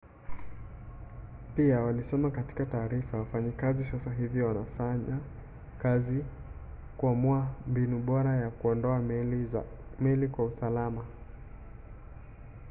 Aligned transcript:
pia 1.55 1.79
walisema 1.79 2.31
katika 2.31 2.65
taarifa 2.65 3.17
wafanyakazi 3.17 3.83
sasa 3.83 4.13
hivi 4.13 4.41
wanafanya 4.41 5.19
kazi 5.81 6.23
kuamua 6.97 7.47
mbinu 7.67 7.99
bora 7.99 8.35
ya 8.35 8.49
kuondoa 8.49 8.99
meli 9.99 10.27
kwa 10.27 10.45
usalama 10.45 11.05